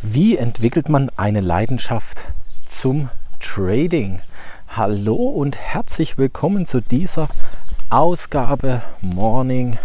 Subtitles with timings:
[0.00, 2.28] Wie entwickelt man eine Leidenschaft
[2.70, 3.10] zum
[3.40, 4.20] Trading?
[4.68, 7.28] Hallo und herzlich willkommen zu dieser
[7.90, 9.76] Ausgabe Morning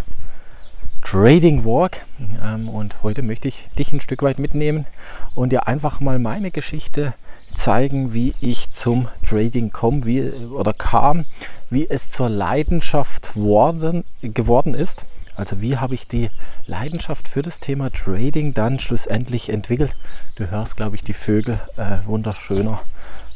[1.01, 2.01] Trading Walk.
[2.45, 4.85] Ähm, und heute möchte ich dich ein Stück weit mitnehmen
[5.33, 7.15] und dir einfach mal meine Geschichte
[7.55, 11.25] zeigen, wie ich zum Trading komme, wie, oder kam,
[11.71, 15.05] wie es zur Leidenschaft worden, geworden ist.
[15.35, 16.29] Also wie habe ich die
[16.67, 19.95] Leidenschaft für das Thema Trading dann schlussendlich entwickelt?
[20.35, 21.59] Du hörst, glaube ich, die Vögel.
[21.75, 22.81] Äh, wunderschöner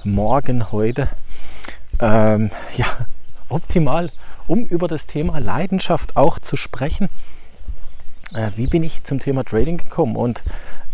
[0.03, 1.09] Morgen heute.
[1.99, 2.85] Ähm, ja,
[3.49, 4.11] optimal,
[4.47, 7.09] um über das Thema Leidenschaft auch zu sprechen.
[8.33, 10.15] Äh, wie bin ich zum Thema Trading gekommen?
[10.15, 10.43] Und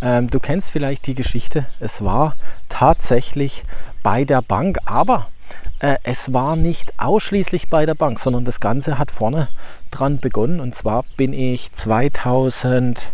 [0.01, 1.65] ähm, du kennst vielleicht die Geschichte.
[1.81, 2.35] Es war
[2.69, 3.65] tatsächlich
[4.03, 5.27] bei der Bank, aber
[5.79, 9.49] äh, es war nicht ausschließlich bei der Bank, sondern das Ganze hat vorne
[9.91, 10.59] dran begonnen.
[10.61, 13.11] Und zwar bin ich 2008,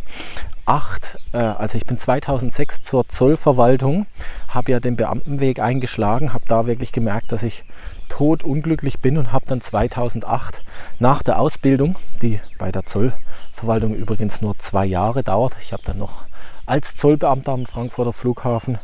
[1.34, 4.06] äh, also ich bin 2006 zur Zollverwaltung,
[4.50, 7.64] habe ja den Beamtenweg eingeschlagen, habe da wirklich gemerkt, dass ich
[8.08, 10.62] tot unglücklich bin und habe dann 2008
[11.00, 15.98] nach der Ausbildung, die bei der Zollverwaltung übrigens nur zwei Jahre dauert, ich habe dann
[15.98, 16.26] noch
[16.68, 18.78] als Zollbeamter am Frankfurter Flughafen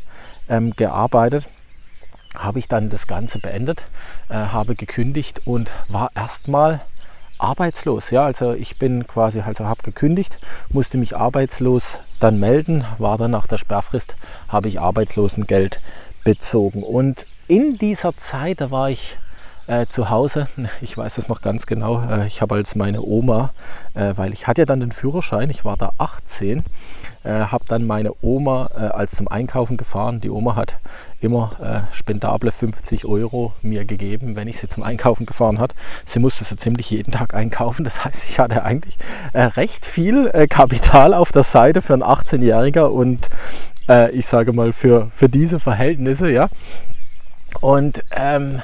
[0.50, 1.48] ähm, gearbeitet
[2.36, 3.86] habe ich dann das Ganze beendet,
[4.30, 6.82] äh, habe gekündigt und war erstmal
[7.38, 8.12] arbeitslos.
[8.12, 13.32] Ja, also ich bin quasi, also habe gekündigt, musste mich arbeitslos dann melden, war dann
[13.32, 14.16] nach der Sperrfrist,
[14.48, 15.82] habe ich Arbeitslosengeld
[16.24, 16.84] bezogen.
[16.84, 19.18] Und in dieser Zeit, da war ich
[19.68, 20.48] äh, zu Hause.
[20.82, 22.04] Ich weiß es noch ganz genau.
[22.04, 23.52] Äh, ich habe als meine Oma,
[23.94, 26.64] äh, weil ich hatte ja dann den Führerschein, ich war da 18,
[27.24, 30.22] äh, habe dann meine Oma äh, als zum Einkaufen gefahren.
[30.22, 30.78] Die Oma hat
[31.20, 31.52] immer
[31.90, 35.74] äh, spendable 50 Euro mir gegeben, wenn ich sie zum Einkaufen gefahren hat.
[36.06, 37.84] Sie musste so ziemlich jeden Tag einkaufen.
[37.84, 38.98] Das heißt, ich hatte eigentlich
[39.34, 43.30] recht viel Kapital auf der Seite für einen 18-Jähriger und
[44.14, 46.50] ich sage mal für, für diese Verhältnisse, ja.
[47.62, 48.62] Und ähm,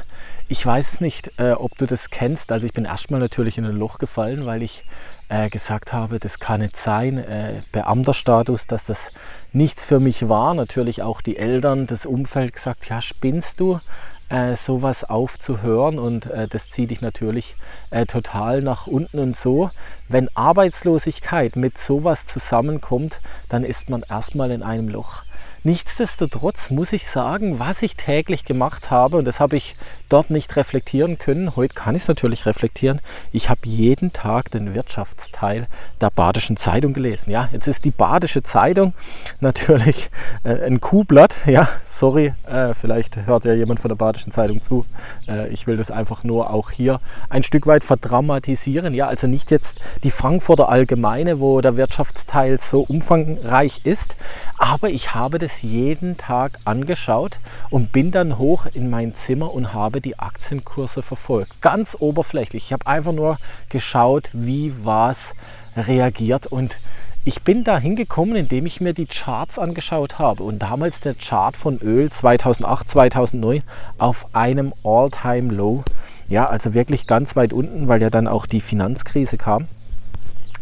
[0.52, 2.52] ich weiß nicht, äh, ob du das kennst.
[2.52, 4.84] Also ich bin erstmal natürlich in ein Loch gefallen, weil ich
[5.30, 7.18] äh, gesagt habe, das kann nicht sein.
[7.18, 9.14] Äh, Beamterstatus, dass das
[9.54, 10.54] nichts für mich war.
[10.54, 13.80] Natürlich auch die Eltern, das Umfeld gesagt, ja, spinnst du?
[14.28, 17.56] Äh, sowas aufzuhören und äh, das zieht dich natürlich
[17.90, 19.72] äh, total nach unten und so.
[20.10, 25.24] Wenn Arbeitslosigkeit mit sowas zusammenkommt, dann ist man erstmal in einem Loch.
[25.64, 29.76] Nichtsdestotrotz muss ich sagen, was ich täglich gemacht habe, und das habe ich
[30.10, 33.00] dort nicht reflektieren können, heute kann ich es natürlich reflektieren,
[33.32, 35.68] ich habe jeden Tag den Wirtschaftsteil
[36.02, 37.30] der Badischen Zeitung gelesen.
[37.30, 38.94] Ja, jetzt ist die Badische Zeitung
[39.40, 40.10] natürlich
[40.44, 41.36] äh, ein Kuhblatt.
[41.46, 44.86] Ja, sorry, äh, vielleicht hört ja jemand von der Badischen Zeitung zu.
[45.28, 47.00] Äh, ich will das einfach nur auch hier
[47.30, 48.96] ein Stück weit verdramatisieren.
[48.96, 54.16] Ja, also nicht jetzt die Frankfurter Allgemeine, wo der Wirtschaftsteil so umfangreich ist,
[54.58, 57.40] aber ich habe das das jeden Tag angeschaut
[57.70, 61.62] und bin dann hoch in mein Zimmer und habe die Aktienkurse verfolgt.
[61.62, 62.66] Ganz oberflächlich.
[62.66, 63.38] Ich habe einfach nur
[63.70, 65.34] geschaut, wie was
[65.76, 66.78] reagiert und
[67.24, 71.56] ich bin da hingekommen, indem ich mir die Charts angeschaut habe und damals der Chart
[71.56, 73.62] von Öl 2008, 2009
[74.00, 75.84] auf einem All-Time-Low.
[76.28, 79.68] Ja, also wirklich ganz weit unten, weil ja dann auch die Finanzkrise kam.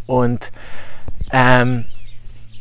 [0.06, 0.52] Und
[1.32, 1.86] ähm,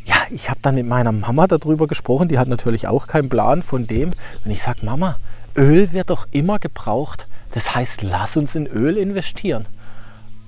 [0.09, 3.61] ja, ich habe dann mit meiner Mama darüber gesprochen, die hat natürlich auch keinen Plan
[3.61, 4.11] von dem.
[4.43, 5.17] Und ich sage, Mama,
[5.55, 7.27] Öl wird doch immer gebraucht.
[7.51, 9.67] Das heißt, lass uns in Öl investieren.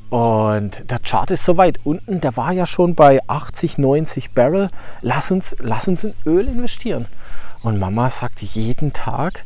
[0.10, 4.70] Und der Chart ist so weit unten, der war ja schon bei 80, 90 Barrel.
[5.02, 7.06] Lass uns, lass uns in Öl investieren.
[7.62, 9.46] Und Mama sagte jeden Tag,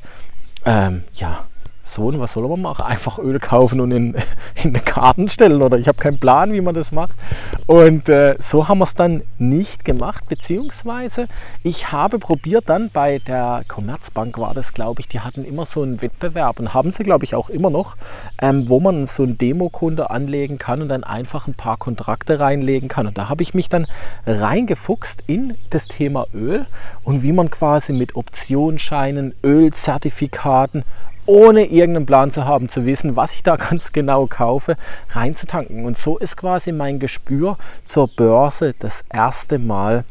[0.66, 1.46] ähm, ja,
[1.86, 2.82] Sohn, was soll man machen?
[2.82, 4.16] Einfach Öl kaufen und in,
[4.64, 7.14] in den Garten stellen oder ich habe keinen Plan, wie man das macht.
[7.68, 11.28] Und äh, so haben wir es dann nicht gemacht, beziehungsweise
[11.64, 15.84] ich habe probiert dann bei der Commerzbank war das, glaube ich, die hatten immer so
[15.84, 17.96] einen Wettbewerb und haben sie, glaube ich, auch immer noch,
[18.42, 22.90] ähm, wo man so ein Demokunde anlegen kann und dann einfach ein paar Kontrakte reinlegen
[22.90, 23.08] kann.
[23.08, 23.88] Und da habe ich mich dann
[24.26, 26.66] reingefuchst in das Thema Öl
[27.04, 30.84] und wie man quasi mit Optionsscheinen, Ölzertifikaten
[31.26, 34.76] ohne irgendeinen Plan zu haben, zu wissen, was ich da ganz genau kaufe,
[35.10, 35.86] reinzutanken.
[35.86, 40.04] Und so ist quasi mein Gespür zur Börse das erste Mal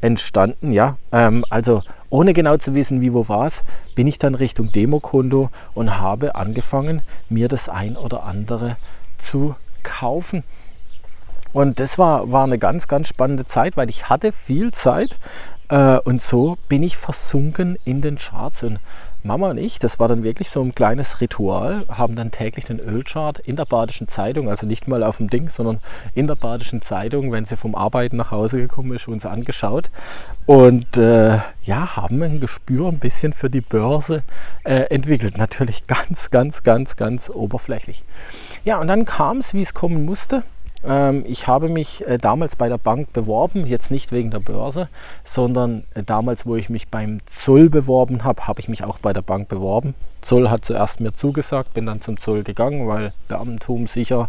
[0.00, 0.72] entstanden.
[0.72, 3.62] Ja, ähm, also ohne genau zu wissen, wie wo war es,
[3.94, 8.76] bin ich dann Richtung Demokonto und habe angefangen, mir das ein oder andere
[9.18, 10.42] zu kaufen.
[11.52, 15.18] Und das war, war eine ganz, ganz spannende Zeit, weil ich hatte viel Zeit
[15.72, 18.62] äh, und so bin ich versunken in den Charts.
[18.62, 18.78] Und
[19.24, 22.78] Mama und ich, das war dann wirklich so ein kleines Ritual, haben dann täglich den
[22.78, 25.80] Ölchart in der Badischen Zeitung, also nicht mal auf dem Ding, sondern
[26.14, 29.90] in der Badischen Zeitung, wenn sie vom Arbeiten nach Hause gekommen ist, uns angeschaut
[30.44, 34.24] und äh, ja, haben ein Gespür ein bisschen für die Börse
[34.64, 35.38] äh, entwickelt.
[35.38, 38.02] Natürlich ganz, ganz, ganz, ganz oberflächlich.
[38.64, 40.42] Ja, und dann kam es, wie es kommen musste.
[40.84, 44.88] Ähm, ich habe mich äh, damals bei der Bank beworben, jetzt nicht wegen der Börse,
[45.24, 49.12] sondern äh, damals, wo ich mich beim Zoll beworben habe, habe ich mich auch bei
[49.12, 49.94] der Bank beworben.
[50.20, 54.28] Zoll hat zuerst mir zugesagt, bin dann zum Zoll gegangen, weil Beamtentum sicher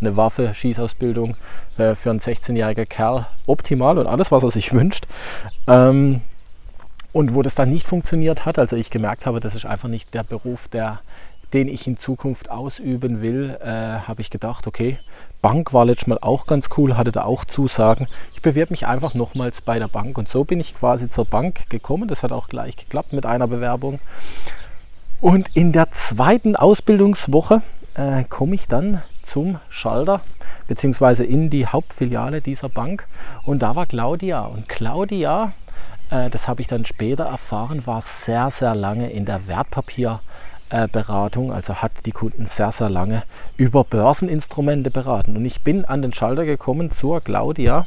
[0.00, 1.36] eine Waffe, Schießausbildung
[1.78, 5.06] äh, für einen 16-jährigen Kerl optimal und alles, was er sich wünscht.
[5.66, 6.20] Ähm,
[7.12, 10.12] und wo das dann nicht funktioniert hat, also ich gemerkt habe, das ist einfach nicht
[10.14, 10.98] der Beruf, der
[11.54, 13.68] den ich in Zukunft ausüben will, äh,
[14.06, 14.98] habe ich gedacht, okay,
[15.40, 18.08] Bank war letztes Mal auch ganz cool, hatte da auch Zusagen.
[18.34, 21.70] Ich bewerbe mich einfach nochmals bei der Bank und so bin ich quasi zur Bank
[21.70, 22.08] gekommen.
[22.08, 24.00] Das hat auch gleich geklappt mit einer Bewerbung.
[25.20, 27.62] Und in der zweiten Ausbildungswoche
[27.94, 30.22] äh, komme ich dann zum Schalter
[30.66, 33.06] beziehungsweise in die Hauptfiliale dieser Bank
[33.44, 35.52] und da war Claudia und Claudia,
[36.10, 40.20] äh, das habe ich dann später erfahren, war sehr, sehr lange in der Wertpapier-
[40.90, 43.22] Beratung, also hat die Kunden sehr, sehr lange
[43.56, 45.36] über Börseninstrumente beraten.
[45.36, 47.86] Und ich bin an den Schalter gekommen zur Claudia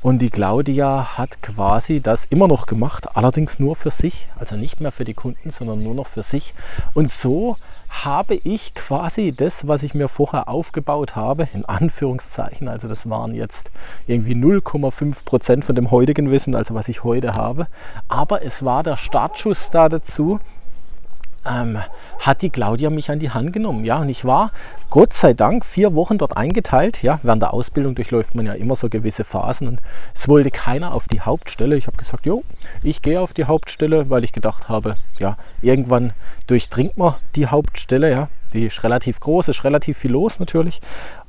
[0.00, 4.80] und die Claudia hat quasi das immer noch gemacht, allerdings nur für sich, also nicht
[4.80, 6.54] mehr für die Kunden, sondern nur noch für sich.
[6.94, 7.56] Und so
[7.88, 13.34] habe ich quasi das, was ich mir vorher aufgebaut habe, in Anführungszeichen, also das waren
[13.34, 13.70] jetzt
[14.06, 17.66] irgendwie 0,5 Prozent von dem heutigen Wissen, also was ich heute habe,
[18.08, 20.40] aber es war der Startschuss da dazu,
[21.46, 21.78] ähm,
[22.18, 23.84] hat die Claudia mich an die Hand genommen.
[23.84, 24.52] Ja, und ich war
[24.90, 27.02] Gott sei Dank vier Wochen dort eingeteilt.
[27.02, 29.80] Ja, während der Ausbildung durchläuft man ja immer so gewisse Phasen und
[30.14, 31.76] es wollte keiner auf die Hauptstelle.
[31.76, 32.44] Ich habe gesagt, jo,
[32.82, 36.12] ich gehe auf die Hauptstelle, weil ich gedacht habe, ja, irgendwann
[36.46, 38.10] durchdringt man die Hauptstelle.
[38.10, 40.80] Ja, die ist relativ groß, ist relativ viel los natürlich.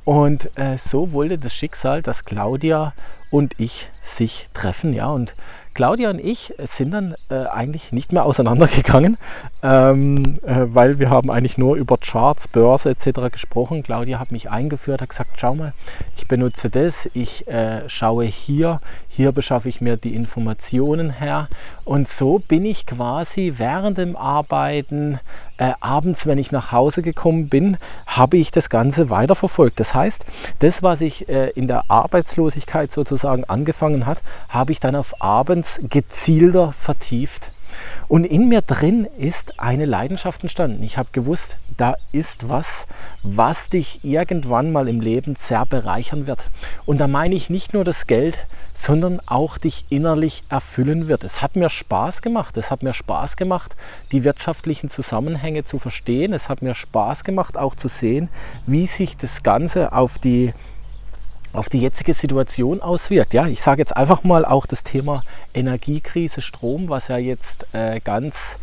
[0.06, 2.94] Und äh, so wollte das Schicksal, dass Claudia
[3.30, 4.92] und ich sich treffen.
[4.92, 5.34] Ja, und
[5.76, 9.18] Claudia und ich sind dann äh, eigentlich nicht mehr auseinandergegangen,
[9.62, 13.30] ähm, äh, weil wir haben eigentlich nur über Charts, Börse etc.
[13.30, 13.82] gesprochen.
[13.82, 15.74] Claudia hat mich eingeführt, hat gesagt, schau mal,
[16.16, 21.48] ich benutze das, ich äh, schaue hier, hier beschaffe ich mir die Informationen her.
[21.84, 25.20] Und so bin ich quasi während dem Arbeiten,
[25.58, 27.76] äh, abends, wenn ich nach Hause gekommen bin,
[28.06, 29.78] habe ich das Ganze weiterverfolgt.
[29.78, 30.24] Das heißt,
[30.60, 35.80] das, was ich äh, in der Arbeitslosigkeit sozusagen angefangen hat, habe ich dann auf abends
[35.88, 37.50] gezielter vertieft.
[38.08, 40.82] Und in mir drin ist eine Leidenschaft entstanden.
[40.84, 42.86] Ich habe gewusst, da ist was,
[43.22, 46.44] was dich irgendwann mal im Leben sehr bereichern wird.
[46.86, 48.38] Und da meine ich nicht nur das Geld,
[48.74, 51.24] sondern auch dich innerlich erfüllen wird.
[51.24, 52.56] Es hat mir Spaß gemacht.
[52.56, 53.74] Es hat mir Spaß gemacht,
[54.12, 56.32] die wirtschaftlichen Zusammenhänge zu verstehen.
[56.32, 58.28] Es hat mir Spaß gemacht, auch zu sehen,
[58.66, 60.52] wie sich das Ganze auf die
[61.52, 63.32] auf die jetzige Situation auswirkt.
[63.32, 65.22] Ja, ich sage jetzt einfach mal auch das Thema
[65.54, 68.58] Energiekrise, Strom, was ja jetzt äh, ganz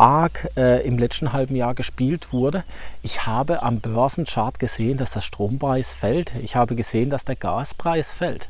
[0.00, 2.64] arg äh, im letzten halben Jahr gespielt wurde.
[3.02, 6.34] Ich habe am Börsenchart gesehen, dass der Strompreis fällt.
[6.42, 8.48] Ich habe gesehen, dass der Gaspreis fällt.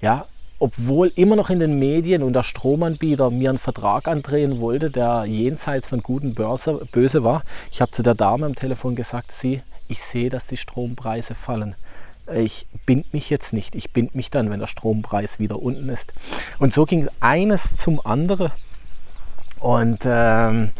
[0.00, 0.26] Ja,
[0.60, 5.24] obwohl immer noch in den Medien und der Stromanbieter mir einen Vertrag andrehen wollte, der
[5.24, 7.42] jenseits von guten Börse, böse war.
[7.72, 11.74] Ich habe zu der Dame am Telefon gesagt, sie, ich sehe, dass die Strompreise fallen
[12.32, 16.12] ich bind mich jetzt nicht, ich bind mich dann, wenn der Strompreis wieder unten ist.
[16.60, 18.52] Und so ging eines zum anderen.
[19.62, 20.70] Und ähm,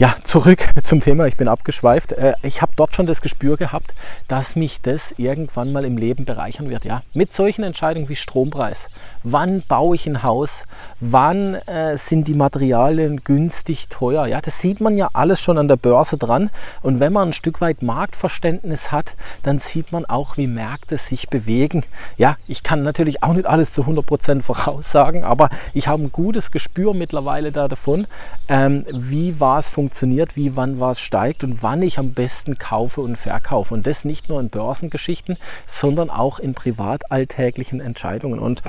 [0.00, 2.12] ja, zurück zum Thema, ich bin abgeschweift.
[2.12, 3.92] Äh, ich habe dort schon das Gespür gehabt,
[4.28, 6.86] dass mich das irgendwann mal im Leben bereichern wird.
[6.86, 7.02] Ja?
[7.12, 8.88] Mit solchen Entscheidungen wie Strompreis.
[9.24, 10.64] Wann baue ich ein Haus?
[11.00, 14.26] Wann äh, sind die Materialien günstig, teuer?
[14.26, 16.48] Ja, das sieht man ja alles schon an der Börse dran.
[16.80, 21.28] Und wenn man ein Stück weit Marktverständnis hat, dann sieht man auch, wie Märkte sich
[21.28, 21.84] bewegen.
[22.16, 26.50] Ja, ich kann natürlich auch nicht alles zu 100% voraussagen, aber ich habe ein gutes
[26.50, 28.06] Gespür mittlerweile da davon,
[28.48, 33.00] ähm, wie was funktioniert funktioniert, wie wann was steigt und wann ich am besten kaufe
[33.00, 33.74] und verkaufe.
[33.74, 38.38] Und das nicht nur in Börsengeschichten, sondern auch in privatalltäglichen Entscheidungen.
[38.38, 38.62] Und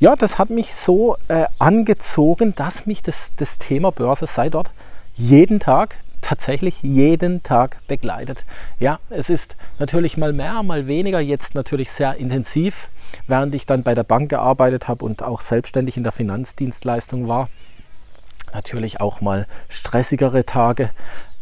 [0.00, 4.70] ja, das hat mich so äh, angezogen, dass mich das, das Thema Börse sei dort
[5.14, 8.46] jeden Tag tatsächlich jeden Tag begleitet.
[8.80, 12.88] Ja, es ist natürlich mal mehr, mal weniger, jetzt natürlich sehr intensiv,
[13.26, 17.50] während ich dann bei der Bank gearbeitet habe und auch selbstständig in der Finanzdienstleistung war
[18.54, 20.90] natürlich auch mal stressigere Tage.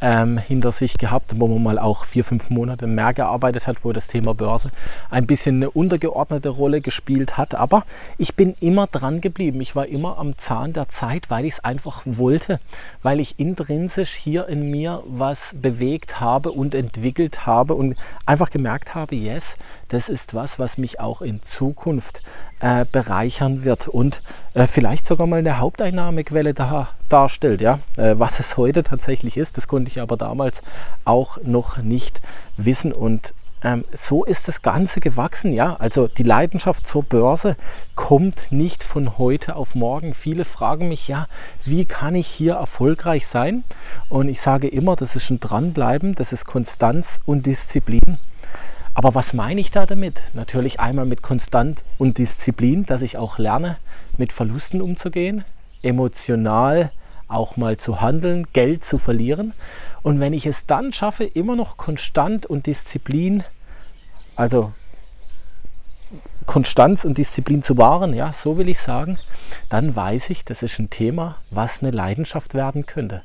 [0.00, 3.92] ähm, hinter sich gehabt, wo man mal auch vier, fünf Monate mehr gearbeitet hat, wo
[3.92, 4.70] das Thema Börse
[5.10, 7.54] ein bisschen eine untergeordnete Rolle gespielt hat.
[7.54, 7.84] Aber
[8.18, 9.60] ich bin immer dran geblieben.
[9.60, 12.60] Ich war immer am Zahn der Zeit, weil ich es einfach wollte,
[13.02, 18.94] weil ich intrinsisch hier in mir was bewegt habe und entwickelt habe und einfach gemerkt
[18.94, 19.56] habe, yes,
[19.90, 22.22] das ist was, was mich auch in Zukunft
[22.60, 24.22] äh, bereichern wird und
[24.54, 27.60] äh, vielleicht sogar mal eine Haupteinnahmequelle da, darstellt.
[27.60, 27.80] Ja?
[27.96, 30.62] Äh, was es heute tatsächlich ist, das konnte ich aber damals
[31.04, 32.20] auch noch nicht
[32.56, 35.52] wissen und ähm, so ist das Ganze gewachsen.
[35.52, 35.76] Ja?
[35.78, 37.56] Also die Leidenschaft zur Börse
[37.94, 40.14] kommt nicht von heute auf morgen.
[40.14, 41.26] Viele fragen mich, ja,
[41.64, 43.64] wie kann ich hier erfolgreich sein?
[44.08, 48.18] Und ich sage immer, das ist ein Dranbleiben, das ist Konstanz und Disziplin.
[49.00, 50.20] Aber was meine ich da damit?
[50.34, 53.78] Natürlich einmal mit Konstant und Disziplin, dass ich auch lerne,
[54.18, 55.42] mit Verlusten umzugehen,
[55.82, 56.90] emotional
[57.26, 59.54] auch mal zu handeln, Geld zu verlieren.
[60.02, 63.42] Und wenn ich es dann schaffe, immer noch konstant und Disziplin,
[64.36, 64.70] also
[66.44, 69.18] Konstanz und Disziplin zu wahren, ja, so will ich sagen,
[69.70, 73.22] dann weiß ich, das ist ein Thema, was eine Leidenschaft werden könnte.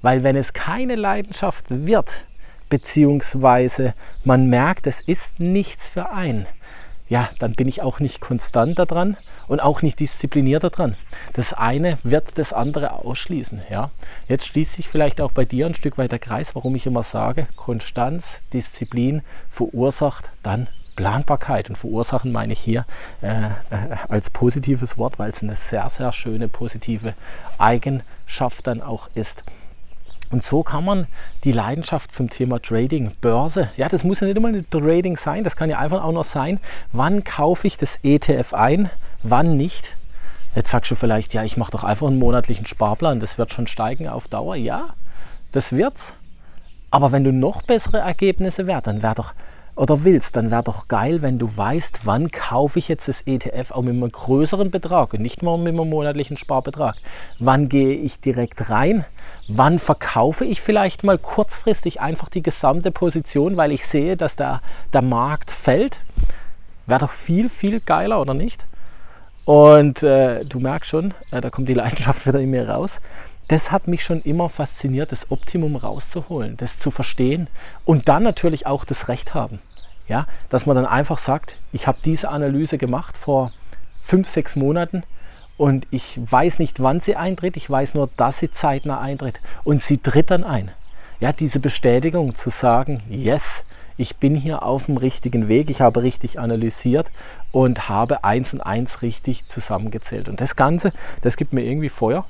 [0.00, 2.24] Weil wenn es keine Leidenschaft wird,
[2.68, 3.94] beziehungsweise
[4.24, 6.46] man merkt, es ist nichts für einen,
[7.08, 10.96] ja, dann bin ich auch nicht konstant daran und auch nicht diszipliniert daran.
[11.32, 13.62] Das eine wird das andere ausschließen.
[13.70, 13.90] Ja.
[14.28, 17.02] Jetzt schließt sich vielleicht auch bei dir ein Stück weit der Kreis, warum ich immer
[17.02, 21.70] sage, Konstanz, Disziplin verursacht dann Planbarkeit.
[21.70, 22.84] Und verursachen meine ich hier
[23.22, 23.50] äh, äh,
[24.08, 27.14] als positives Wort, weil es eine sehr, sehr schöne positive
[27.56, 29.44] Eigenschaft dann auch ist.
[30.30, 31.06] Und so kann man
[31.44, 35.42] die Leidenschaft zum Thema Trading, Börse, ja, das muss ja nicht immer ein Trading sein,
[35.42, 36.60] das kann ja einfach auch noch sein,
[36.92, 38.90] wann kaufe ich das ETF ein,
[39.22, 39.96] wann nicht.
[40.54, 43.66] Jetzt sagst du vielleicht, ja, ich mache doch einfach einen monatlichen Sparplan, das wird schon
[43.66, 44.56] steigen auf Dauer.
[44.56, 44.94] Ja,
[45.52, 46.14] das wird's.
[46.90, 49.34] Aber wenn du noch bessere Ergebnisse wert, dann wäre doch
[49.78, 53.70] oder willst, dann wäre doch geil, wenn du weißt, wann kaufe ich jetzt das ETF
[53.70, 56.96] auch mit einem größeren Betrag und nicht mal mit einem monatlichen Sparbetrag.
[57.38, 59.04] Wann gehe ich direkt rein?
[59.46, 64.62] Wann verkaufe ich vielleicht mal kurzfristig einfach die gesamte Position, weil ich sehe, dass der,
[64.92, 66.00] der Markt fällt?
[66.86, 68.64] Wäre doch viel, viel geiler, oder nicht?
[69.44, 73.00] Und äh, du merkst schon, äh, da kommt die Leidenschaft wieder in mir raus.
[73.48, 77.48] Das hat mich schon immer fasziniert, das Optimum rauszuholen, das zu verstehen
[77.86, 79.60] und dann natürlich auch das Recht haben.
[80.06, 83.52] Ja, dass man dann einfach sagt, ich habe diese Analyse gemacht vor
[84.02, 85.02] fünf, sechs Monaten
[85.56, 89.82] und ich weiß nicht, wann sie eintritt, ich weiß nur, dass sie zeitnah eintritt und
[89.82, 90.70] sie tritt dann ein.
[91.20, 93.64] Ja, diese Bestätigung zu sagen, yes,
[93.96, 97.10] ich bin hier auf dem richtigen Weg, ich habe richtig analysiert
[97.50, 100.28] und habe eins und eins richtig zusammengezählt.
[100.28, 102.24] Und das Ganze, das gibt mir irgendwie Feuer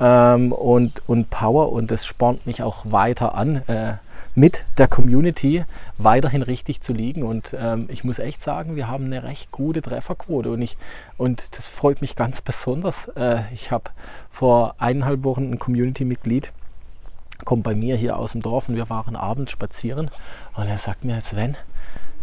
[0.00, 3.56] ähm, und, und Power und das spornt mich auch weiter an.
[3.68, 3.94] Äh,
[4.34, 5.64] mit der Community
[5.96, 7.22] weiterhin richtig zu liegen.
[7.22, 10.76] Und ähm, ich muss echt sagen, wir haben eine recht gute Trefferquote und, ich,
[11.16, 13.08] und das freut mich ganz besonders.
[13.08, 13.90] Äh, ich habe
[14.30, 16.52] vor eineinhalb Wochen ein Community-Mitglied,
[17.44, 20.10] kommt bei mir hier aus dem Dorf und wir waren abends spazieren
[20.56, 21.56] und er sagt mir, Sven,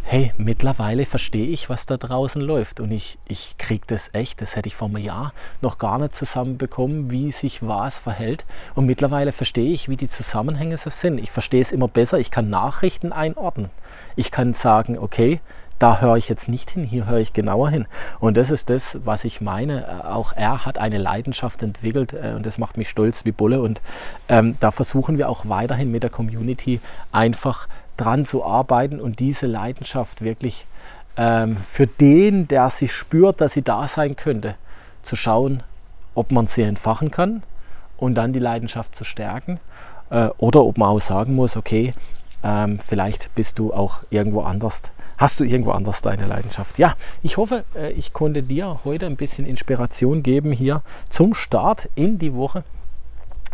[0.04, 2.80] hey, mittlerweile verstehe ich, was da draußen läuft.
[2.80, 6.16] Und ich, ich kriege das echt, das hätte ich vor einem Jahr noch gar nicht
[6.16, 8.46] zusammenbekommen, wie sich was verhält.
[8.76, 11.18] Und mittlerweile verstehe ich, wie die Zusammenhänge so sind.
[11.18, 13.70] Ich verstehe es immer besser, ich kann Nachrichten einordnen.
[14.16, 15.40] Ich kann sagen, okay,
[15.82, 17.88] da höre ich jetzt nicht hin, hier höre ich genauer hin.
[18.20, 20.06] Und das ist das, was ich meine.
[20.14, 23.62] Auch er hat eine Leidenschaft entwickelt äh, und das macht mich stolz wie Bulle.
[23.62, 23.82] Und
[24.30, 26.82] ähm, da versuchen wir auch weiterhin mit der Community
[27.12, 27.68] einfach
[27.98, 30.66] dran zu arbeiten und diese Leidenschaft wirklich
[31.18, 34.56] ähm, für den, der sie spürt, dass sie da sein könnte,
[35.04, 35.64] zu schauen,
[36.16, 37.44] ob man sie entfachen kann
[37.98, 39.60] und dann die Leidenschaft zu stärken.
[40.10, 41.94] Äh, oder ob man auch sagen muss, okay,
[42.44, 44.82] ähm, vielleicht bist du auch irgendwo anders,
[45.18, 46.80] hast du irgendwo anders deine Leidenschaft.
[46.80, 51.90] Ja, ich hoffe, äh, ich konnte dir heute ein bisschen Inspiration geben hier zum Start
[51.96, 52.64] in die Woche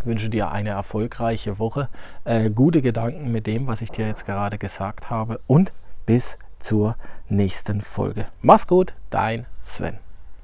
[0.06, 1.88] wünsche dir eine erfolgreiche Woche,
[2.24, 5.72] äh, gute Gedanken mit dem, was ich dir jetzt gerade gesagt habe und
[6.06, 6.96] bis zur
[7.28, 8.26] nächsten Folge.
[8.40, 9.98] Mach's gut, dein Sven.